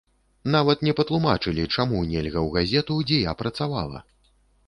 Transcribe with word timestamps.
Нават 0.53 0.79
не 0.87 0.93
патлумачылі, 0.99 1.65
чаму 1.75 2.01
нельга 2.13 2.39
ў 2.47 2.55
газету, 2.57 2.97
дзе 3.11 3.19
я 3.29 3.35
працавала. 3.43 3.99